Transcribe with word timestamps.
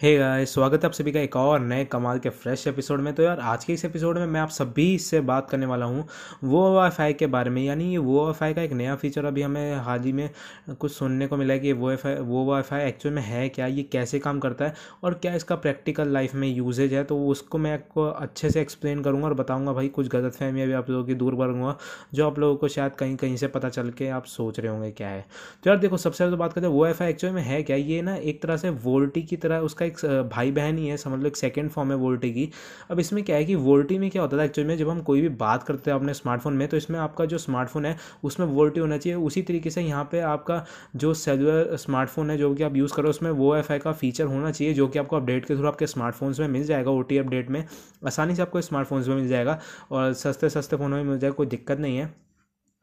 Hey 0.00 0.16
guys 0.16 0.52
स्वागत 0.54 0.82
है 0.82 0.86
आप 0.86 0.92
सभी 0.92 1.12
का 1.12 1.20
एक 1.20 1.34
और 1.36 1.60
नए 1.60 1.84
कमाल 1.84 2.18
के 2.18 2.28
फ्रेश 2.28 2.66
एपिसोड 2.66 3.00
में। 3.00 3.12
तो 3.14 3.22
यार, 3.22 3.40
आज 3.40 3.64
के 3.64 3.72
इस 3.72 3.84
एपिसोड 3.84 4.18
में 4.18 4.26
मैं 4.26 4.40
आप 4.40 4.48
सभी 4.48 4.98
से 4.98 5.20
बात 5.20 5.50
करने 5.50 5.66
वाला 5.66 5.86
हूँ 5.86 6.06
वो 6.44 6.62
वाईफाई 6.74 7.12
के 7.12 7.26
बारे 7.26 7.50
में। 7.50 7.62
यानी 7.62 7.90
ये 7.90 7.98
वो 7.98 8.24
वाईफाई 8.24 8.54
का 8.54 8.62
एक 8.62 8.72
नया 8.72 8.94
फीचर 8.96 9.24
अभी 9.24 9.42
हमें 9.42 9.76
हाल 9.76 10.00
ही 10.00 10.12
में 10.12 10.30
कुछ 10.78 10.92
सुनने 10.92 11.26
को 11.26 11.36
मिला 11.36 11.54
है 11.54 11.60
कि 11.60 11.72
वो 11.72 11.86
वाईफाई 11.86 12.14
वो 12.14 12.44
वाईफाई 12.44 12.86
एक्चुअल 12.86 13.14
में 13.14 13.22
है 13.22 13.48
क्या? 13.48 13.66
ये 13.66 13.82
कैसे 13.82 14.18
काम 14.18 14.38
करता 14.38 14.64
है 14.64 14.74
और 15.04 15.14
क्या 15.14 15.34
इसका 15.34 15.56
प्रैक्टिकल 15.56 16.08
लाइफ 16.08 16.34
में 16.34 16.48
यूजेज 16.48 16.94
है? 16.94 17.04
तो 17.04 17.18
उसको 17.26 17.58
मैं 17.58 17.74
आपको 17.74 18.06
अच्छे 18.06 18.50
से 18.50 18.60
एक्सप्लेन 18.60 19.02
करूँगा 19.02 19.26
और 19.26 19.34
बताऊँगा 19.34 19.72
भाई, 19.72 19.88
कुछ 19.88 20.08
गलत 20.08 20.34
फहमियाँ 20.34 20.68
भी 20.68 20.74
आप 20.74 20.90
लोगों 20.90 21.04
की 21.04 21.14
दूर 21.14 21.36
करूँगा, 21.36 21.76
जो 22.14 22.26
आप 22.26 22.38
लोगों 22.38 22.56
को 22.56 22.68
शायद 22.68 22.92
कहीं 22.92 23.16
कहीं 23.16 23.36
से 23.36 23.48
पता 23.48 23.68
चल 23.68 23.90
के 23.90 24.08
आप 24.08 24.24
सोच 24.26 24.60
रहे 24.60 24.72
होंगे 24.72 24.90
क्या 24.90 25.08
है। 25.08 25.24
तो 25.64 25.70
यार 25.70 25.78
देखो, 25.78 25.96
सबसे 25.96 26.24
पहले 26.24 26.30
तो 26.30 26.38
बात 26.38 26.52
करते 26.52 26.66
हैं 26.66 26.74
वो 26.74 26.82
वाईफाई 26.82 27.10
एक्चुअल 27.10 27.32
में 27.32 27.42
है 27.42 27.62
क्या? 27.62 27.76
ये 27.76 28.02
ना 28.02 28.16
एक 28.16 28.42
तरह 28.42 28.56
से 28.56 28.70
वोल्टी 28.70 29.22
की 29.22 29.36
तरह, 29.36 29.58
उसका 29.58 29.88
एक 29.90 30.28
भाई 30.32 30.50
बहन 30.52 30.78
ही 30.78 30.86
है, 30.86 30.96
समझ 30.96 31.20
लो, 31.20 31.26
एक 31.26 31.36
सेकेंड 31.36 31.70
फॉर्म 31.70 31.90
है 31.90 31.96
वोल्टी 31.98 32.32
की। 32.32 32.48
अब 32.90 33.00
इसमें 33.00 33.22
क्या 33.24 33.36
है 33.36 33.44
कि 33.44 33.54
वोल्टी 33.56 33.98
में 33.98 34.08
क्या 34.10 34.22
होता 34.22 34.38
था 34.38 34.44
एक्चुअली 34.44 34.68
में, 34.68 34.76
जब 34.78 34.88
हम 34.88 35.00
कोई 35.02 35.20
भी 35.20 35.28
बात 35.36 35.62
करते 35.62 35.90
हैं 35.90 35.98
अपने 35.98 36.14
स्मार्टफ़ोन 36.14 36.54
में 36.54 36.66
तो 36.68 36.76
इसमें 36.76 36.98
आपका 37.00 37.24
जो 37.24 37.38
स्मार्टफ़ोन 37.38 37.86
है, 37.86 37.96
उसमें 38.24 38.46
वोल्टी 38.46 38.80
होना 38.80 38.98
चाहिए। 38.98 39.18
उसी 39.20 39.42
तरीके 39.42 39.70
से 39.70 39.82
यहाँ 39.82 40.04
पे 40.12 40.20
आपका 40.22 40.64
जो 40.96 41.12
सेलुलर 41.16 41.76
स्मार्टफ़ोन 41.76 42.30
है, 42.30 42.36
जो 42.38 42.54
कि 42.54 42.62
आप 42.62 42.76
यूज़ 42.76 42.94
करो, 42.94 43.10
उसमें 43.10 43.30
वो 43.32 43.54
एफआई 43.56 43.78
का 43.78 43.92
फीचर 43.92 44.24
होना 44.26 44.50
चाहिए, 44.50 44.74
जो 44.74 44.88
कि 44.88 44.98
आपको 44.98 45.16
अपडेट 45.16 45.46
के 45.46 45.56
थ्रू 45.56 45.66
आपके 45.68 45.86
स्मार्टफोन्स 45.86 46.40
में 46.40 46.48
मिल 46.48 46.64
जाएगा 46.64 46.90
ओटी 46.92 47.18
अपडेट 47.18 47.50
में। 47.50 47.64
आसानी 48.06 48.34
से 48.34 48.42
आपको 48.42 48.60
स्मार्टफोन्स 48.60 49.08
में 49.08 49.14
मिल 49.16 49.28
जाएगा 49.28 49.58
और 49.92 50.12
सस्ते 50.14 50.50
सस्ते 50.50 50.76
फ़ोनों 50.76 50.96
में 50.96 51.04
मिल 51.04 51.18
जाएगा, 51.18 51.34
कोई 51.34 51.46
दिक्कत 51.46 51.78
नहीं 51.78 51.96
है। 51.98 52.12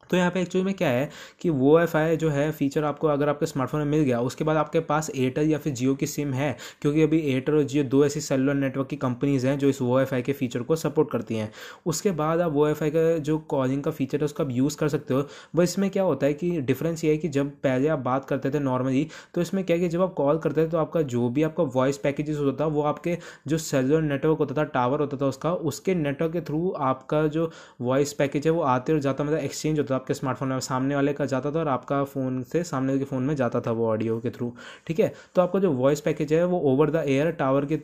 तो 0.10 0.18
यहाँ 0.18 0.32
पे 0.32 0.42
एक्चुअली 0.42 0.66
में 0.66 0.74
क्या 0.74 0.90
है 0.90 1.10
कि 1.42 1.50
वो 1.52 1.80
एफ़ 1.80 1.96
आई 1.98 2.18
जो 2.18 2.30
है 2.30 2.52
फीचर 2.52 2.84
आपको 2.84 3.08
अगर 3.08 3.30
आपके 3.30 3.46
स्मार्टफ़ोन 3.46 3.82
में 3.82 3.88
मिल 3.88 4.02
गया, 4.02 4.20
उसके 4.22 4.44
बाद 4.44 4.58
आपके 4.58 4.80
पास 4.82 5.10
एयरटेल 5.16 5.50
या 5.50 5.58
फिर 5.58 5.74
जियो 5.74 5.96
की 5.96 6.08
सिम 6.08 6.34
है, 6.34 6.56
क्योंकि 6.82 7.02
अभी 7.02 7.20
एयरटेल 7.22 7.56
और 7.56 7.64
जियो 7.64 7.84
दो 7.86 8.04
ऐसी 8.06 8.22
सेलुलर 8.22 8.54
नेटवर्क 8.56 8.88
की 8.88 8.96
कंपनीज़ 8.98 9.48
हैं 9.48 9.58
जो 9.60 9.70
इस 9.70 9.82
वो 9.82 10.00
एफ़ 10.00 10.14
आई 10.16 10.22
के 10.22 10.34
फीचर 10.34 10.62
को 10.62 10.76
सपोर्ट 10.78 11.12
करती 11.12 11.36
हैं। 11.36 11.52
उसके 11.86 12.12
बाद 12.14 12.42
आप 12.42 12.52
वो 12.54 12.68
एफ़ 12.68 12.84
आई 12.84 12.90
का 12.90 13.18
जो 13.20 13.38
कॉलिंग 13.50 13.84
का 13.84 13.92
फीचर 13.92 14.18
है, 14.18 14.26
उसका 14.26 14.44
आप 14.44 14.50
यूज़ 14.52 14.78
कर 14.78 14.90
सकते 14.90 15.14
हो। 15.14 15.22
बस 15.56 15.64
इसमें 15.64 15.90
क्या 15.90 16.04
होता 16.04 16.26
है 16.26 16.34
कि 16.34 16.50
डिफरेंस 16.62 17.04
ये 17.04 17.12
है 17.12 17.18
कि 17.18 17.28
जब 17.30 17.50
पहले 17.64 17.88
आप 17.88 18.00
बात 18.00 18.26
करते 18.26 18.50
थे 18.52 18.60
नॉर्मली 18.60 19.08
तो 19.34 19.42
इसमें 19.42 19.64
क्या 19.66 19.76
है 19.76 19.82
कि 19.82 19.90
जब 19.90 20.02
आप 20.02 20.14
कॉल 20.14 20.38
करते 20.40 20.66
थे 20.66 20.70
तो 20.70 20.78
आपका 20.78 21.02
जो 21.04 21.30
भी 21.30 21.44
आपका 21.44 21.64
वॉइस 21.66 21.98
पैकेजेस 21.98 22.38
होता 22.38 22.64
था, 22.64 22.68
वो 22.68 22.82
आपके 22.84 23.18
जो 23.48 23.58
सेलुलर 23.58 24.02
नेटवर्क 24.04 24.38
होता 24.40 24.56
था 24.56 24.64
टावर 24.70 25.00
होता 25.00 25.18
था 25.18 25.26
उसका, 25.28 25.54
उसके 25.54 25.96
नेटवर्क 25.96 26.34
के 26.34 26.42
थ्रू 26.42 26.70
आपका 26.72 27.26
जो 27.28 27.52
वॉइस 27.82 28.14
पैकेज 28.14 28.46
है, 28.46 28.52
वो 28.52 28.62
आते 28.64 28.94
और 28.94 29.00
जाता 29.00 29.24
मतलब 29.24 29.40
एक्सचेंज 29.40 29.80
होता 29.80 29.97
आपके 29.98 30.14
स्मार्टफ़ोन 30.14 30.50
में 30.50 30.60
सामने 30.62 30.96
वाले 30.96 31.14
का 31.14 31.26
जाता 31.28 31.52
था 31.52 31.60
और 31.60 31.68
आपका 31.70 32.04
फ़ोन 32.06 32.42
से 32.44 32.64
सामने 32.66 32.98
के 33.00 33.06
फ़ोन 33.06 33.24
में 33.24 33.36
जाता 33.36 33.62
था 33.62 33.72
वो 33.72 33.88
ऑडियो 33.90 34.20
के 34.20 34.30
थ्रू 34.30 34.52
ठीक 34.88 35.00
है? 35.00 35.12
तो 35.36 35.42
आपका 35.42 35.60
जो 35.60 35.72
वॉइस 35.74 36.02
पैकेज 36.02 36.34
है 36.34 36.44
वो 36.46 36.60
ओवर 36.72 36.90
द 36.92 37.04
एयर 37.08 37.32
टावर 37.34 37.66
के 37.66 37.80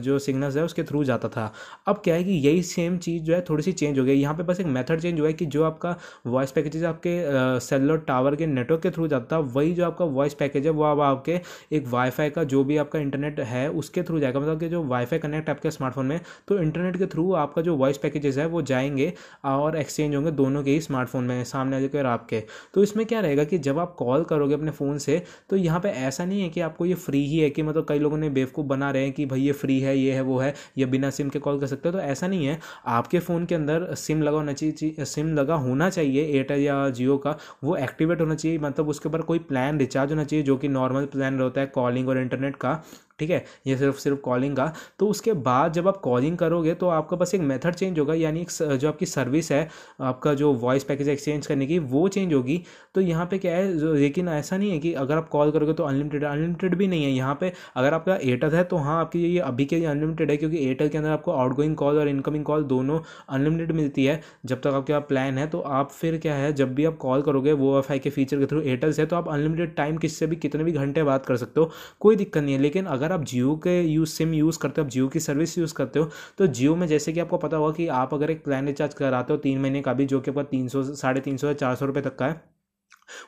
जो 0.00 0.18
सिग्नल्स 0.20 0.56
है 0.56 0.64
उसके 0.64 0.82
थ्रू 0.84 1.04
जाता 1.04 1.28
था। 1.28 1.52
अब 1.88 2.00
क्या 2.04 2.14
है 2.14 2.24
कि 2.24 2.32
यही 2.46 2.62
सेम 2.64 2.96
चीज़ 2.98 3.22
जो 3.22 3.34
है 3.34 3.40
थोड़ी 3.50 3.62
सी 3.62 3.72
चेंज 3.72 3.98
हो 3.98 4.04
गई। 4.04 4.14
यहाँ 4.14 4.34
पे 4.34 4.42
बस 4.42 4.60
एक 4.60 4.66
मेथड 4.68 5.00
चेंज 5.00 5.20
हुआ 5.20 5.28
है 5.28 5.32
कि 5.34 5.46
जो 5.46 5.64
आपका 5.64 5.96
वॉइस 6.26 6.50
पैकेज 6.52 6.84
आपके 6.84 7.18
सेलुलर 7.60 7.98
टावर 8.06 8.36
के 8.36 8.46
नेटवर्क 8.46 8.82
के 8.82 8.90
थ्रू 8.90 9.08
जाता 9.08 9.26
था, 9.32 9.38
वही 9.40 9.72
जो 9.74 9.84
आपका 9.86 10.04
वॉइस 10.06 10.34
पैकेज 10.34 10.66
है 10.66 10.70
वो 10.72 10.84
अब 10.84 11.00
आपके 11.02 11.40
एक 11.72 11.86
वाईफाई 11.88 12.30
का 12.30 12.44
जो 12.44 12.64
भी 12.64 12.76
आपका 12.76 12.98
इंटरनेट 12.98 13.40
है 13.42 13.68
उसके 13.72 14.02
थ्रू 14.02 14.20
जाएगा। 14.20 14.40
मतलब 14.40 14.60
कि 14.60 14.68
जो 14.68 14.82
वाईफाई 14.84 15.18
कनेक्ट 15.18 15.50
आपके 15.50 15.70
स्मार्टफ़ोन 15.70 16.06
में 16.06 16.20
तो 16.48 16.58
इंटरनेट 16.58 16.96
के 16.96 17.06
थ्रू 17.06 17.32
आपका 17.34 17.62
जो 17.62 17.76
वॉइस 17.76 17.98
पैकेजेस 17.98 18.38
है 18.38 18.46
वो 18.48 18.62
जाएँगे 18.64 19.12
और 19.46 19.76
एक्सचेंज 19.76 20.14
होंगे 20.14 20.30
दोनों 20.32 20.62
के 20.64 20.70
ही 20.70 20.80
स्मार्टफ़ोन 20.80 21.24
में। 21.24 21.44
सामने 21.50 21.76
वाले 21.76 21.88
के 21.88 21.98
और 21.98 22.06
आपके। 22.06 22.42
तो 22.74 22.82
इसमें 22.82 23.04
क्या 23.06 23.20
रहेगा 23.20 23.44
कि 23.44 23.58
जब 23.60 23.78
आप 23.78 23.94
कॉल 23.98 24.24
करोगे 24.24 24.54
अपने 24.54 24.70
फ़ोन 24.72 24.98
से 24.98 25.22
तो 25.50 25.56
यहाँ 25.56 25.80
पे 25.80 25.88
ऐसा 25.90 26.24
नहीं 26.24 26.42
है 26.42 26.48
कि 26.48 26.60
आपको 26.60 26.86
ये 26.86 26.94
फ्री 26.96 27.24
ही 27.26 27.38
है 27.38 27.50
कि 27.50 27.62
मतलब 27.62 27.86
कई 27.88 27.98
लोगों 27.98 28.16
ने 28.18 28.28
बेवकूफ़ 28.30 28.66
बना 28.66 28.90
रहे 28.90 29.02
हैं 29.04 29.12
कि 29.12 29.26
भाई 29.26 29.40
ये 29.40 29.52
फ्री 29.54 29.78
है, 29.80 29.96
ये 29.98 30.12
है, 30.12 30.20
वो 30.22 30.38
है, 30.38 30.54
या 30.78 30.86
बिना 30.86 31.10
सिम 31.10 31.28
के 31.28 31.38
कॉल 31.38 31.60
कर 31.60 31.66
सकते 31.66 31.88
हो। 31.88 31.92
तो 31.92 32.00
ऐसा 32.00 32.26
नहीं 32.26 32.46
है। 32.46 32.58
आपके 32.88 33.18
फ़ोन 33.20 33.46
के 33.46 33.54
अंदर 33.54 33.94
सिम 33.96 34.22
लगा 34.22 34.36
होना 34.36 34.52
चाहिए 34.52 35.04
सिम 35.04 35.34
लगा 35.34 35.54
होना 35.56 35.88
चाहिए 35.90 36.22
एयरटेल 36.24 36.60
या 36.60 36.88
जियो 36.90 37.16
का, 37.18 37.36
वो 37.64 37.76
एक्टिवेट 37.76 38.20
होना 38.20 38.34
चाहिए। 38.34 38.58
मतलब 38.58 38.88
उसके 38.88 39.08
ऊपर 39.08 39.22
कोई 39.22 39.38
प्लान 39.40 39.78
रिचार्ज 39.78 40.10
होना 40.10 40.24
चाहिए, 40.24 40.44
जो 40.44 40.56
कि 40.56 40.68
नॉर्मल 40.68 41.04
प्लान 41.06 41.38
रहता 41.38 41.60
है 41.60 41.66
कॉलिंग 41.68 42.08
और 42.08 42.18
इंटरनेट 42.18 42.56
का। 42.56 42.82
ठीक 43.20 43.30
है? 43.30 43.44
ये 43.66 43.76
सिर्फ़ 43.76 43.98
सिर्फ़ 43.98 44.18
कॉलिंग 44.20 44.56
का। 44.56 44.72
तो 44.98 45.08
उसके 45.08 45.32
बाद 45.42 45.72
जब 45.72 45.88
आप 45.88 45.96
कॉलिंग 46.02 46.36
करोगे 46.38 46.74
तो 46.74 46.88
आपका 46.90 47.16
बस 47.16 47.34
एक 47.34 47.40
मेथड 47.42 47.74
चेंज 47.74 47.98
होगा, 47.98 48.14
यानी 48.16 48.46
जो 48.52 48.88
आपकी 48.88 49.06
सर्विस 49.06 49.50
है, 49.52 49.68
आपका 50.02 50.34
जो 50.34 50.52
वॉइस 50.54 50.84
पैकेज 50.84 51.08
एक्सचेंज 51.08 51.46
करने 51.46 51.66
की, 51.66 51.78
वो 51.80 52.06
चेंज 52.08 52.32
होगी। 52.34 52.62
तो 52.94 53.00
यहाँ 53.00 53.26
पे 53.26 53.38
क्या 53.38 53.54
है 53.56 53.94
लेकिन 53.94 54.28
ऐसा 54.30 54.56
नहीं 54.56 54.70
है 54.70 54.78
कि 54.78 54.92
अगर 54.94 55.16
आप 55.16 55.28
कॉल 55.28 55.50
करोगे 55.50 55.72
तो 55.72 55.84
अनलिमिटेड 55.84 56.24
अनलिमिटेड 56.24 56.74
भी 56.74 56.86
नहीं 56.88 57.04
है। 57.04 57.10
यहाँ 57.10 57.34
पे 57.40 57.52
अगर 57.76 57.94
आपका 57.94 58.16
एयरटेल 58.16 58.50
है 58.50 58.64
तो 58.64 58.76
हाँ 58.78 58.98
आपकी 59.00 59.24
ये 59.24 59.38
अभी 59.40 59.64
के 59.64 59.76
लिए 59.76 59.86
अनलिमिटेड 59.86 60.30
है, 60.30 60.36
क्योंकि 60.36 60.58
एयरटेल 60.58 60.88
के 60.88 60.98
अंदर 60.98 61.10
आपको 61.10 61.32
आउटगोइंग 61.32 61.76
कॉल 61.76 61.98
और 61.98 62.08
इनकमिंग 62.08 62.44
कॉल 62.44 62.64
दोनों 62.66 62.98
अनलिमिटेड 63.28 63.72
मिलती 63.72 64.04
है। 64.04 64.20
जब 64.46 64.60
तक 64.60 64.66
आपके 64.68 64.92
पास 64.92 65.02
प्लान 65.08 65.38
है 65.38 65.46
तो 65.48 65.60
आप 65.60 65.90
फिर 65.92 66.16
क्या 66.18 66.34
है, 66.34 66.52
जब 66.52 66.74
भी 66.74 66.84
आप 66.84 66.96
कॉल 66.98 67.22
करोगे 67.22 67.52
वो 67.54 67.78
एफआई 67.78 67.98
के 67.98 68.10
फीचर 68.10 68.38
के 68.38 68.46
थ्रू 68.46 68.60
एयरटेल 68.62 68.92
से 68.92 69.06
तो 69.06 69.16
आप 69.16 69.28
अनलिमिटेड 69.28 69.74
टाइम 69.76 69.96
किससे 69.98 70.26
भी, 70.26 70.36
कितने 70.36 70.64
भी 70.64 70.72
घंटे 70.72 71.02
बात 71.02 71.26
कर 71.26 71.36
सकते 71.36 71.60
हो। 71.60 71.70
कोई 72.00 72.16
दिक्कत 72.16 72.42
नहीं 72.42 72.54
है, 72.54 72.60
लेकिन 72.60 72.86
अगर 72.88 73.09
आप 73.12 73.24
जियो 73.24 73.54
के 73.64 73.80
यूज़ 73.82 74.10
सिम 74.10 74.34
यूज़ 74.34 74.58
करते 74.58 74.80
हो, 74.80 74.84
आप 74.84 74.90
जियो 74.90 75.08
की 75.08 75.20
सर्विस 75.20 75.56
यूज़ 75.58 75.74
करते 75.74 75.98
हो 75.98 76.10
तो 76.38 76.46
जियो 76.48 76.76
में 76.76 76.86
जैसे 76.86 77.12
कि 77.12 77.20
आपको 77.20 77.38
पता 77.38 77.56
होगा 77.56 77.72
कि 77.76 77.86
आप 77.96 78.14
अगर 78.14 78.30
एक 78.30 78.44
प्लान 78.44 78.66
रिचार्ज 78.66 78.94
कराते 78.94 79.32
हो 79.32 79.38
तीन 79.40 79.60
महीने 79.60 79.82
का 79.82 79.92
भी, 79.92 80.06
जो 80.06 80.20
कि 80.20 80.30
आपका 80.30 80.42
तीन 80.44 80.68
सौ, 80.68 80.82
साढ़े 80.84 81.20
तीन 81.20 81.36
सौ 81.36 81.46
या 81.46 81.52
चार 81.54 81.74
सौ 81.76 81.86
रुपये 81.86 82.02
तक 82.02 82.16
का 82.16 82.26
है 82.26 82.40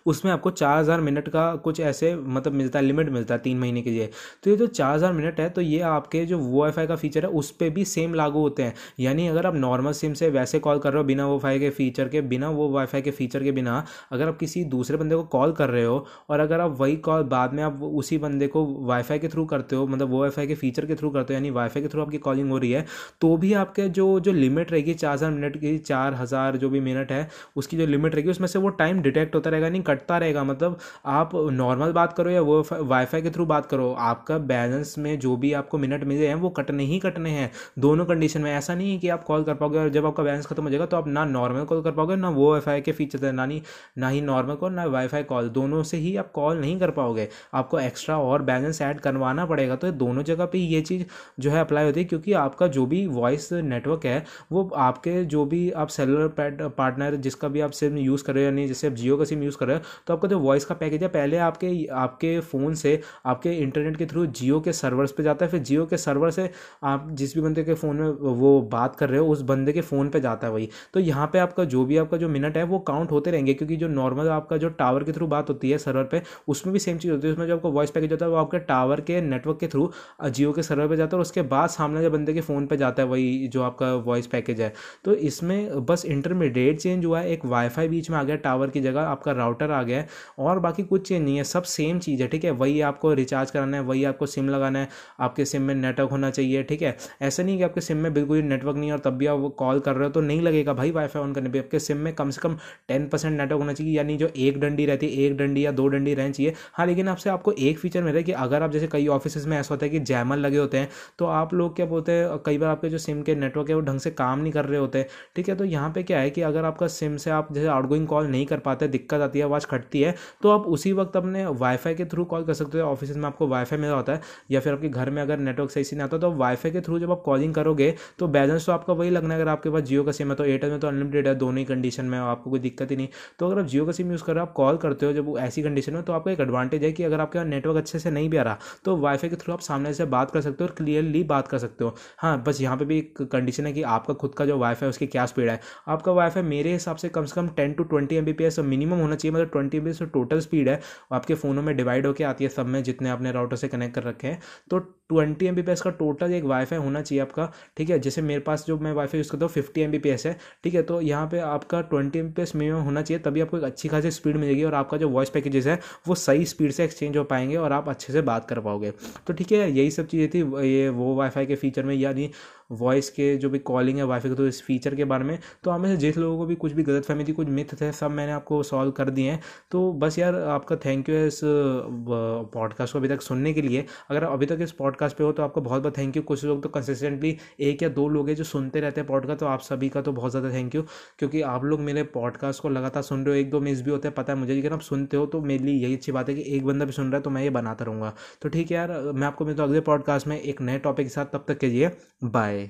उसमें 0.06 0.32
आपको 0.32 0.50
चार 0.52 0.78
हज़ार 0.78 1.00
मिनट 1.00 1.28
का 1.28 1.54
कुछ 1.58 1.80
ऐसे 1.82 2.14
मतलब 2.16 2.52
मिलता 2.54 2.78
है, 2.78 2.84
लिमिट 2.84 3.08
मिलता 3.10 3.34
है 3.34 3.40
तीन 3.40 3.58
महीने 3.58 3.82
के 3.82 3.90
लिए। 3.90 4.10
तो 4.44 4.50
ये 4.50 4.56
जो 4.56 4.66
चार 4.68 4.94
हज़ार 4.94 5.12
मिनट 5.12 5.40
है 5.40 5.48
तो 5.50 5.60
ये 5.60 5.80
आपके 5.82 6.24
जो 6.26 6.38
वो 6.40 6.70
का 6.78 6.96
फीचर 6.96 7.24
है, 7.24 7.30
उस 7.30 7.50
पर 7.52 7.70
भी 7.70 7.84
सेम 7.86 8.14
लागू 8.14 8.40
होते 8.40 8.62
हैं। 8.62 8.74
यानी 9.00 9.26
अगर 9.28 9.46
आप 9.46 9.54
नॉर्मल 9.56 9.92
सिम 9.94 10.14
से 10.14 10.28
वैसे 10.30 10.58
कॉल 10.60 10.78
कर 10.78 10.92
रहे 10.92 11.02
हो 11.02 11.06
बिना 11.06 11.26
वो 11.26 11.40
के 11.44 11.70
फीचर 11.72 12.08
के, 12.08 12.20
बिना 12.22 12.48
वो 12.50 12.68
वाईफाई 12.70 13.02
के 13.02 13.10
फीचर 13.12 13.42
के 13.42 13.52
बिना, 13.52 13.84
अगर 14.12 14.28
आप 14.28 14.38
किसी 14.38 14.64
दूसरे 14.66 14.96
बंदे 14.96 15.16
को 15.16 15.22
कॉल 15.32 15.52
कर 15.52 15.70
रहे 15.70 15.84
हो, 15.84 16.06
और 16.30 16.40
अगर 16.40 16.60
आप 16.60 16.76
वही 16.80 16.96
कॉल 16.98 17.22
बाद 17.24 17.52
में 17.52 17.62
आप 17.62 17.82
उसी 17.84 18.18
बंदे 18.18 18.46
को 18.48 18.64
वाईफाई 18.82 19.18
के 19.18 19.28
थ्रू 19.28 19.44
करते 19.46 19.76
हो 19.76 19.86
मतलब 19.86 20.10
वो 20.10 20.28
के 20.32 20.54
फीचर 20.54 20.86
के 20.86 20.94
थ्रू 20.94 21.10
करते 21.10 21.34
हो, 21.34 21.34
यानी 21.34 21.50
वाईफाई 21.52 21.82
के 21.82 21.88
थ्रू 21.88 22.02
आपकी 22.02 22.18
कॉलिंग 22.20 22.50
हो 22.50 22.58
रही 22.58 22.70
है 22.72 22.84
तो 23.20 23.36
भी 23.36 23.52
आपके 23.54 23.88
जो 23.90 24.08
जो 24.20 24.32
लिमिट 24.32 24.72
रहेगी 24.72 24.94
चार 24.94 25.12
हज़ार 25.12 25.30
मिनट 25.30 25.56
की, 25.56 25.76
चार 25.80 26.14
हज़ार 26.14 26.56
जो 26.56 26.68
भी 26.70 26.80
मिनट 26.80 27.12
है, 27.12 27.28
उसकी 27.56 27.76
जो 27.76 27.86
लिमिट 27.86 28.14
रहेगी, 28.14 28.30
उसमें 28.30 28.46
से 28.48 28.58
वो 28.58 28.68
टाइम 28.74 29.00
डिटेक्ट 29.02 29.34
होता 29.34 29.50
रहेगा। 29.50 29.68
नहीं 29.72 29.82
कटता 29.82 30.18
रहेगा। 30.18 30.44
मतलब 30.44 30.78
आप 31.06 31.30
नॉर्मल 31.52 31.92
बात 31.92 32.12
करो 32.12 32.30
या 32.30 32.40
वो 32.42 32.62
वाईफाई 32.72 33.22
के 33.22 33.30
थ्रू 33.30 33.46
बात 33.46 33.66
करो, 33.66 33.92
आपका 33.92 34.38
बैलेंस 34.40 34.94
में 34.98 35.18
जो 35.18 35.36
भी 35.36 35.52
आपको 35.52 35.78
मिनट 35.78 36.04
मिले 36.04 36.26
हैं, 36.26 36.34
वो 36.34 36.50
कटने 36.50 36.84
ही 36.84 36.98
कटने 37.00 37.30
हैं। 37.30 37.50
दोनों 37.78 38.04
कंडीशन 38.06 38.40
में 38.40 38.50
ऐसा 38.52 38.74
नहीं 38.74 38.92
है 38.92 38.98
कि 38.98 39.08
आप 39.08 39.24
कॉल 39.24 39.44
कर 39.44 39.54
पाओगे 39.54 39.78
और 39.78 39.88
जब 39.90 40.06
आपका 40.06 40.22
बैलेंस 40.22 40.46
खत्म 40.46 40.62
हो 40.62 40.70
जाएगा 40.70 40.86
तो 40.86 40.96
आप 40.96 41.08
ना 41.08 41.24
नॉर्मल 41.24 41.64
कॉल 41.64 41.82
कर 41.82 41.92
पाओगे, 41.92 42.16
ना 42.16 42.28
वो 42.30 42.50
वाईफाई 42.50 42.80
के 42.80 42.92
फीचर 42.92 43.24
है, 43.26 43.32
ना 43.32 43.46
नहीं, 43.46 43.60
ना 43.98 44.08
ही 44.08 44.20
नॉर्मल 44.20 44.54
कॉल 44.54 44.72
ना 44.72 44.84
वाईफाई 44.86 45.22
कॉल 45.24 45.48
दोनों 45.50 45.82
से 45.82 45.96
ही 45.96 46.16
आप 46.16 46.30
कॉल 46.32 46.58
नहीं 46.58 46.78
कर 46.80 46.90
पाओगे। 46.92 47.28
आपको 47.54 47.78
एक्स्ट्रा 47.80 48.18
और 48.20 48.42
बैलेंस 48.42 48.80
ऐड 48.82 49.00
करवाना 49.00 49.46
पड़ेगा। 49.46 49.76
तो 49.76 49.90
दोनों 49.92 50.22
जगह 50.24 50.46
पर 50.46 50.56
ये 50.56 50.80
चीज़ 50.82 51.04
जो 51.40 51.50
है 51.50 51.60
अप्लाई 51.60 51.84
होती 51.84 52.00
है 52.00 52.04
क्योंकि 52.06 52.32
आपका 52.34 52.66
जो 52.68 52.86
भी 52.86 53.06
वॉइस 53.08 53.52
नेटवर्क 53.52 54.04
है, 54.06 54.24
वो 54.52 54.68
आपके 54.76 55.24
जो 55.26 55.44
भी 55.44 55.70
आप 55.72 55.88
सेलुलर 55.88 56.68
पार्टनर 56.70 57.16
जिसका 57.18 57.48
भी 57.48 57.60
आप 57.60 57.70
सिम 57.72 57.96
यूज़ 57.98 58.24
कर 58.24 58.34
रहे 58.34 58.44
हो 58.44 58.50
यानी 58.50 58.66
जैसे 58.68 58.86
आप 58.86 58.92
जियो 58.94 59.16
का 59.16 59.24
सिम 59.24 59.42
यूज़ 59.42 59.56
कर 59.62 59.68
रहे 59.68 59.76
हो 59.76 59.82
तो 60.06 60.14
आपका 60.14 60.28
जो 60.28 60.38
वॉइस 60.40 60.64
का 60.64 60.74
पैकेज 60.76 61.02
है, 61.02 61.08
पहले 61.10 61.36
आपके 61.38 61.70
आपके 62.02 62.38
फ़ोन 62.42 62.74
से, 62.74 63.00
आपके 63.26 63.52
इंटरनेट 63.52 63.96
के 63.96 64.06
थ्रू 64.06 64.26
जियो 64.28 64.60
के 64.60 64.72
सर्वर्स 64.74 65.12
पे 65.12 65.22
जाता 65.22 65.44
है, 65.44 65.50
फिर 65.50 65.60
जियो 65.62 65.86
के 65.86 65.96
सर्वर 65.98 66.30
से 66.30 66.50
आप 66.84 67.08
जिस 67.12 67.34
भी 67.34 67.40
बंदे 67.40 67.62
के 67.64 67.74
फ़ोन 67.74 67.96
में 67.96 68.08
वो 68.36 68.60
बात 68.72 68.96
कर 68.96 69.08
रहे 69.08 69.20
हो, 69.20 69.26
उस 69.28 69.42
बंदे 69.44 69.72
के 69.72 69.80
फ़ोन 69.82 70.08
पे 70.08 70.20
जाता 70.20 70.46
है 70.46 70.52
वही। 70.52 70.68
तो 70.94 71.00
यहाँ 71.00 71.26
पे 71.26 71.38
आपका 71.38 71.64
जो 71.66 71.84
भी 71.84 71.96
आपका 71.96 72.16
जो 72.16 72.28
मिनट 72.28 72.56
है, 72.56 72.62
वो 72.64 72.78
काउंट 72.80 73.10
होते 73.10 73.30
रहेंगे, 73.30 73.54
क्योंकि 73.54 73.76
जो 73.76 73.88
नॉर्मल 73.88 74.28
आपका 74.30 74.56
जो 74.56 74.68
टावर 74.70 75.04
के 75.04 75.12
थ्रू 75.12 75.26
बात 75.26 75.48
होती 75.48 75.70
है 75.70 75.78
सर्वर 75.78 76.04
पर 76.04 76.22
उसमें 76.48 76.72
भी 76.72 76.78
सेम 76.78 76.98
चीज़ 76.98 77.12
होती 77.12 77.26
है। 77.26 77.32
उसमें 77.32 77.46
जो 77.46 77.56
आपका 77.56 77.68
वॉइस 77.68 77.90
पैकेज 77.90 78.12
होता 78.12 78.24
है, 78.24 78.30
वो 78.30 78.36
आपके 78.36 78.58
टावर 78.60 79.00
के 79.00 79.20
नेटवर्क 79.20 79.58
के 79.60 79.68
थ्रू 79.68 79.90
जियो 80.24 80.52
के 80.52 80.62
सर्वर 80.62 80.88
पर 80.88 80.96
जाता 80.96 81.16
है 81.16 81.18
और 81.18 81.22
उसके 81.22 81.42
बाद 81.44 81.68
सामने 81.70 82.02
जो 82.02 82.10
बंदे 82.10 82.32
के 82.34 82.40
फ़ोन 82.40 82.66
पर 82.66 82.76
जाता 82.76 83.02
है 83.02 83.08
वही 83.08 83.48
जो 83.48 83.62
आपका 83.62 83.94
वॉइस 83.96 84.26
पैकेज 84.26 84.60
है। 84.60 84.72
तो 85.04 85.14
इसमें 85.14 85.84
बस 85.86 86.04
इंटरमीडिएट 86.06 86.80
चेंज 86.80 87.04
हुआ 87.04 87.20
है, 87.20 87.30
एक 87.30 87.44
वाईफाई 87.46 87.88
बीच 87.88 88.10
में 88.10 88.16
आ 88.18 88.22
गया 88.22 88.36
टावर 88.38 88.70
की 88.70 88.80
जगह, 88.80 89.00
आपका 89.02 89.32
राउटर 89.32 89.51
आ 89.62 89.82
गया 89.82 89.98
है। 89.98 90.08
और 90.38 90.58
बाकी 90.60 90.82
कुछ 90.82 91.06
चेंज 91.08 91.22
नहीं 91.24 91.36
है, 91.36 91.44
सब 91.44 91.62
सेम 91.64 91.98
चीज़ 91.98 92.22
है, 92.22 92.28
ठीक 92.28 92.44
है? 92.44 92.50
वही 92.52 92.80
आपको 92.82 93.12
रिचार्ज 93.14 93.50
कराना 93.50 93.76
है, 93.76 93.82
वही 93.82 94.04
आपको 94.04 94.26
सिम 94.26 94.48
लगाना 94.48 94.78
है, 94.78 94.88
आपके 95.20 95.44
सिम 95.44 95.62
में 95.62 95.74
नेटवर्क 95.74 96.10
होना 96.10 96.30
चाहिए, 96.30 96.62
ठीक 96.62 96.82
है? 96.82 96.96
ऐसा 97.22 97.42
नहीं 97.42 97.56
कि 97.58 97.62
आपके 97.62 97.80
सिम 97.80 97.96
में 97.96 98.12
बिल्कुल 98.14 98.38
नेटवर्क 98.42 98.76
नहीं 98.76 98.88
है 98.88 98.94
और 98.94 99.00
तब 99.00 99.16
भी 99.16 99.26
आप 99.26 99.54
कॉल 99.58 99.80
कर 99.80 99.94
रहे 99.94 100.04
हो 100.04 100.12
तो 100.12 100.20
नहीं 100.20 100.40
लगेगा 100.42 100.72
भाई 100.74 100.90
वाईफाई 100.90 101.22
ऑन 101.22 101.32
करने 101.32 101.48
पर 101.50 101.58
आपके 101.58 101.78
सिम 101.80 101.96
में 101.98 102.12
कम 102.14 102.30
से 102.30 102.40
कम 102.40 102.56
टेन 102.88 103.06
परसेंट 103.08 103.36
नेटवर्क 103.36 103.60
होना 103.60 103.72
चाहिए, 103.72 103.96
यानी 103.96 104.16
जो 104.16 104.28
एक 104.28 104.58
डंडी 104.60 104.86
रहती 104.86 105.06
है, 105.06 105.22
एक 105.22 105.36
डंडी 105.36 105.64
या 105.64 105.72
दो 105.72 105.86
डंडी 105.88 106.14
रहनी 106.14 106.32
चाहिए। 106.32 106.54
हाँ 106.74 106.86
लेकिन 106.86 107.08
आपसे 107.08 107.30
आपको 107.30 107.52
एक 107.52 107.78
फीचर 107.78 108.02
मिल 108.02 108.12
रहा 108.12 108.18
है 108.18 108.24
कि 108.24 108.32
अगर 108.34 108.62
आप 108.62 108.72
जैसे 108.72 108.86
कई 108.88 109.06
ऑफ़िस 109.08 109.46
में 109.46 109.56
ऐसा 109.58 109.74
होता 109.74 109.86
है 109.86 109.90
कि 109.90 109.98
जैमल 110.02 110.38
लगे 110.38 110.56
होते 110.58 110.78
हैं 110.78 110.88
तो 111.18 111.26
आप 111.26 111.54
लोग 111.54 111.74
क्या 111.76 111.86
बोलते 111.86 112.12
हैं, 112.12 112.38
कई 112.46 112.58
बार 112.58 112.70
आपके 112.70 112.88
जो 112.88 112.98
सिम 112.98 113.22
के 113.22 113.34
नेटवर्क 113.36 113.68
है 113.68 113.74
वो 113.74 113.80
ढंग 113.82 114.00
से 114.00 114.10
काम 114.12 114.40
नहीं 114.40 114.52
कर 114.52 114.64
रहे 114.64 114.78
होते 114.78 115.06
ठीक 115.36 115.48
है? 115.48 115.54
तो 115.56 115.64
यहाँ 115.64 115.90
पे 115.90 116.02
क्या 116.02 116.18
है 116.20 116.30
कि 116.30 116.42
अगर 116.42 116.64
आपका 116.64 116.86
सिम 116.88 117.16
से 117.16 117.30
आप 117.30 117.52
जैसे 117.52 117.66
आउटगोइंग 117.68 118.06
कॉल 118.06 118.26
नहीं 118.26 118.46
कर 118.46 118.58
पाते, 118.60 118.88
दिक्कत 118.88 119.20
आती 119.20 119.31
जाती 119.32 119.38
है, 119.38 119.44
आवाज़ 119.44 119.66
खटती 119.66 120.02
है 120.02 120.14
तो 120.42 120.50
आप 120.50 120.66
उसी 120.68 120.92
वक्त 120.94 121.16
अपने 121.16 121.44
वाईफाई 121.46 121.94
के 121.94 122.04
थ्रू 122.06 122.24
कॉल 122.26 122.44
कर 122.44 122.54
सकते 122.54 122.78
हो। 122.78 122.88
ऑफ़िस 122.88 123.16
में 123.16 123.26
आपको 123.26 123.46
वाईफाई 123.48 123.78
मिला 123.78 123.94
होता 123.94 124.12
है, 124.12 124.20
या 124.50 124.60
फिर 124.60 124.72
आपके 124.72 124.88
घर 124.90 125.10
में 125.10 125.20
अगर 125.22 125.38
नेटवर्क 125.40 125.70
सही 125.70 125.84
से 125.84 125.96
नहीं 125.96 126.04
आता 126.04 126.18
तो 126.18 126.30
वाईफाई 126.34 126.70
के 126.72 126.80
थ्रू 126.80 126.98
जब 126.98 127.10
आप 127.10 127.22
कॉलिंग 127.24 127.54
करोगे 127.54 127.94
तो 128.18 128.28
बैलेंस 128.28 128.66
तो 128.66 128.72
आपका 128.72 128.92
वही 128.92 129.10
लगना 129.10 129.34
है। 129.34 129.40
अगर 129.40 129.50
आपके 129.50 129.70
पास 129.70 129.82
जियो 129.82 130.04
का 130.04 130.12
सिम 130.12 130.30
है 130.30 130.34
तो 130.36 130.44
एयरटेल 130.44 130.70
में 130.70 130.80
तो 130.80 130.88
अनलिमिटेड 130.88 131.28
है, 131.28 131.34
दोनों 131.36 131.58
ही 131.58 131.64
कंडीशन 131.64 132.04
में 132.04 132.18
आपको 132.18 132.50
कोई 132.50 132.60
दिक्कत 132.60 132.90
ही 132.90 132.96
नहीं। 132.96 133.08
तो 133.38 133.46
अगर 133.46 133.60
आप 133.60 133.66
जियो 133.66 133.86
का 133.86 133.92
सिम 133.92 134.10
यूज़ 134.12 134.24
कर 134.24 134.34
रहे 134.34 134.40
हो, 134.40 134.46
आप 134.46 134.52
कॉल 134.54 134.76
करते 134.78 135.06
हो, 135.06 135.12
जब 135.12 135.34
ऐसी 135.40 135.62
कंडीशन 135.62 135.94
में 135.94 136.02
तो 136.02 136.12
आपका 136.12 136.30
एक 136.32 136.40
एडवांटेज 136.40 136.84
है 136.84 136.92
कि 136.92 137.02
अगर 137.02 137.20
आपके 137.20 137.44
नेटवर्क 137.46 137.76
अच्छे 137.76 137.98
से 137.98 138.10
नहीं 138.10 138.28
भी 138.30 138.36
आ 138.36 138.42
रहा 138.42 138.58
तो 138.84 138.96
वाईफाई 138.98 139.30
के 139.30 139.36
थ्रू 139.36 139.52
आप 139.52 139.60
सामने 139.62 139.92
से 139.94 140.04
बात 140.06 140.30
कर 140.30 140.40
सकते 140.40 140.64
हो 140.64 140.68
और 140.68 140.74
क्लियरली 140.76 141.22
बात 141.24 141.48
कर 141.48 141.58
सकते 141.58 141.84
हो। 141.84 141.94
हाँ 142.18 142.42
बस 142.44 142.60
यहाँ 142.60 142.76
पे 142.76 142.84
भी 142.84 142.98
एक 142.98 143.22
कंडीशन 143.32 143.66
है 143.66 143.72
कि 143.72 143.82
आपका 143.84 144.14
खुद 144.14 144.34
का 144.34 144.46
जो 144.46 144.58
वाईफाई 144.58 144.86
है, 144.86 144.90
उसकी 144.90 145.06
क्या 145.06 145.26
स्पीड 145.26 145.48
है। 145.48 145.60
आपका 145.88 146.12
वाईफाई 146.12 146.42
मेरे 146.44 146.72
हिसाब 146.72 146.96
से 146.96 147.08
कम 147.08 147.24
से 147.24 147.34
कम 147.34 147.48
ten 147.56 147.72
to 147.72 147.84
twenty 147.84 148.16
M 148.16 148.24
minimum 148.62 148.98
होना 148.98 149.16
चाहिए 149.22 149.34
मतलब 149.34 149.50
ट्वेंटी 149.52 149.78
एम 149.78 150.06
टोटल 150.12 150.40
स्पीड 150.40 150.68
है 150.68 150.74
वो 150.74 151.16
आपके 151.16 151.34
फ़ोनों 151.36 151.62
में 151.62 151.76
डिवाइड 151.76 152.06
होकर 152.06 152.24
आती 152.24 152.44
है 152.44 152.50
सब 152.50 152.66
में 152.66 152.82
जितने 152.82 153.08
आपने 153.10 153.32
राउटर 153.32 153.56
से 153.56 153.68
कनेक्ट 153.68 153.94
कर 153.94 154.02
रखे 154.02 154.26
हैं। 154.26 154.40
तो 154.70 154.78
ट्वेंटी 154.78 155.46
एम 155.46 155.56
का 155.60 155.90
टोटल 155.90 156.32
एक 156.32 156.44
वाईफाई 156.44 156.78
होना 156.78 157.00
चाहिए 157.02 157.22
आपका, 157.22 157.50
ठीक 157.76 157.90
है? 157.90 157.98
जैसे 157.98 158.22
मेरे 158.22 158.40
पास 158.40 158.64
जो 158.66 158.78
मैं 158.78 158.92
वाईफाई 158.92 159.18
यूज़ 159.18 159.30
करता 159.30 159.44
हूँ 159.44 159.52
फिफ्टी 159.52 159.80
एम 159.80 159.92
है, 160.06 160.36
ठीक 160.64 160.74
है? 160.74 160.82
तो 160.82 161.00
यहाँ 161.00 161.26
पे 161.26 161.38
आपका 161.40 161.80
ट्वेंटी 161.82 162.18
एम 162.18 162.32
मिनिमम 162.56 162.80
होना 162.80 163.02
चाहिए, 163.02 163.22
तभी 163.22 163.40
आपको 163.40 163.58
एक 163.58 163.64
अच्छी 163.64 163.88
खासी 163.88 164.10
स्पीड 164.10 164.36
मिलेगी, 164.36 164.64
और 164.64 164.74
आपका 164.74 164.96
जो 164.96 165.08
वॉइस 165.08 165.30
पैकेजेस 165.30 165.66
है, 165.66 165.78
वो 166.08 166.14
सही 166.14 166.44
स्पीड 166.46 166.72
से 166.72 166.84
एक्सचेंज 166.84 167.16
हो 167.16 167.24
पाएँगे, 167.24 167.56
और 167.56 167.72
आप 167.72 167.88
अच्छे 167.88 168.12
से 168.12 168.22
बात 168.22 168.48
कर 168.48 168.60
पाओगे। 168.60 168.92
तो 169.26 169.32
ठीक 169.32 169.52
है, 169.52 169.70
यही 169.70 169.90
सब 169.90 170.06
चीज़ें 170.06 170.28
थी, 170.30 170.40
ये 170.68 170.88
वो 170.90 171.14
वाईफाई 171.16 171.46
के 171.46 171.54
फीचर 171.56 171.84
में, 171.84 171.94
यानी 171.94 172.30
वॉइस 172.72 173.08
के 173.10 173.36
जो 173.36 173.48
भी 173.50 173.58
कॉलिंग 173.60 173.98
है 173.98 174.04
वाईफाई 174.04 174.30
के 174.30 174.36
तो 174.36 174.46
इस 174.46 174.62
फीचर 174.62 174.94
के 174.94 175.04
बारे 175.04 175.24
में। 175.24 175.38
तो 175.64 175.70
हमें 175.70 175.88
से 175.88 175.96
जिस 175.96 176.16
लोगों 176.18 176.36
को 176.38 176.46
भी 176.46 176.54
कुछ 176.54 176.72
भी 176.72 176.82
गलत 176.82 177.04
फहमी 177.04 177.24
थी, 177.24 177.32
कुछ 177.32 177.48
मिथ 177.48 177.74
थे, 177.80 177.90
सब 177.92 178.10
मैंने 178.10 178.32
आपको 178.32 178.62
सॉल्व 178.62 178.90
कर 178.90 179.10
दिए 179.12 179.30
हैं। 179.30 179.40
तो 179.70 179.92
बस 179.94 180.18
यार, 180.18 180.34
आपका 180.34 180.76
थैंक 180.76 181.08
यू 181.08 181.14
है 181.14 181.26
इस 181.26 181.40
पॉडकास्ट 181.44 182.92
को 182.92 182.98
अभी 182.98 183.08
तक 183.08 183.22
सुनने 183.22 183.52
के 183.52 183.62
लिए। 183.62 183.84
अगर 184.10 184.24
अभी 184.24 184.46
तक 184.46 184.58
इस 184.62 184.72
पॉडकास्ट 184.72 185.16
पे 185.16 185.24
हो 185.24 185.32
तो 185.32 185.42
आपका 185.42 185.60
बहुत 185.60 185.82
बहुत 185.82 185.98
थैंक 185.98 186.16
यू 186.16 186.22
कुछ 186.22 186.44
लोग 186.44 186.62
तो 186.62 186.68
कंसिस्टेंटली 186.68 187.36
एक 187.60 187.82
या 187.82 187.88
दो 187.90 188.08
लोग 188.08 188.28
हैं 188.28 188.36
जो 188.36 188.44
सुनते 188.44 188.80
रहते 188.80 189.00
हैं 189.00 189.08
पॉडकास्ट 189.08 189.40
तो 189.40 189.46
आप 189.46 189.60
सभी 189.62 189.88
का 189.88 190.02
तो 190.02 190.12
बहुत 190.12 190.30
ज़्यादा 190.30 190.50
थैंक 190.52 190.74
यू 190.74 190.82
क्योंकि 191.18 191.40
आप 191.42 191.64
लोग 191.64 191.80
मेरे 191.80 192.02
पॉडकास्ट 192.14 192.62
को 192.62 192.68
लगातार 192.68 193.02
सुन 193.02 193.24
रहे 193.24 193.34
हो, 193.34 193.40
एक 193.40 193.50
दो 193.50 193.60
मिस 193.60 193.82
भी 193.82 193.90
होते 193.90 194.08
हैं, 194.08 194.14
पता 194.14 194.32
है 194.32 194.38
मुझे 194.38 194.54
लेकिन 194.54 194.72
आप 194.72 194.80
सुनते 194.82 195.16
हो 195.16 195.26
तो 195.26 195.40
मेरे 195.42 195.64
लिए 195.64 195.74
यही 195.76 195.94
अच्छी 195.94 196.12
बात 196.12 196.28
है 196.28 196.34
कि 196.34 196.44
एक 196.56 196.64
बंदा 196.66 196.84
भी 196.84 196.92
सुन 196.92 197.06
रहा 197.06 197.16
है 197.16 197.22
तो 197.22 197.30
मैं 197.30 197.42
ये 197.42 197.50
बनाता 197.50 197.84
रहूँगा। 197.84 198.12
तो 198.42 198.48
ठीक 198.48 198.70
है 198.70 198.76
यार, 198.76 198.90
मैं 198.90 199.26
आपको 199.26 199.44
मिलता 199.44 199.62
हूँ 199.62 199.70
अगले 199.70 199.80
पॉडकास्ट 199.82 200.26
में 200.26 200.40
एक 200.40 200.60
नए 200.62 200.78
टॉपिक 200.78 201.06
के 201.06 201.10
साथ, 201.10 201.26
तब 201.26 201.44
तक 201.48 201.58
के 201.58 201.66
लिए 201.66 201.90
बाय 202.24 202.68